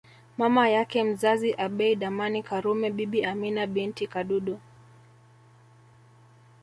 [0.37, 4.59] Mama yake mzazi Abeid Amani Karume Bibi Amina binti Kadudu